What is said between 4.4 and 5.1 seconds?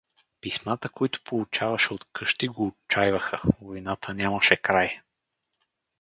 край.